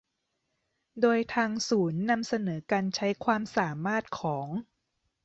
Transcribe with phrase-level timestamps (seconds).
[1.01, 4.47] โดยทางศูนย์นำเสนอการใช้ความสามารถของ